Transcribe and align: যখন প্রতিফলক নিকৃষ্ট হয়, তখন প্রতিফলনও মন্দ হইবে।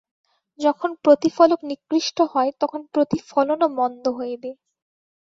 যখন 0.59 0.89
প্রতিফলক 1.03 1.59
নিকৃষ্ট 1.63 2.17
হয়, 2.33 2.51
তখন 2.59 2.81
প্রতিফলনও 2.93 3.67
মন্দ 3.77 4.03
হইবে। 4.19 4.49